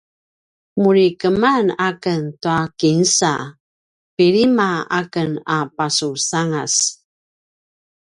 [0.79, 3.33] nuri keman aken tua kinsa
[4.15, 6.73] pilima aken a pasusangas